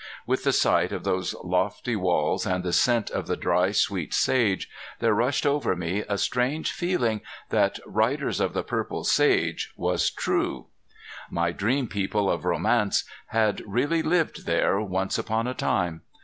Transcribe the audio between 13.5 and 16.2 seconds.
really lived there once upon a time.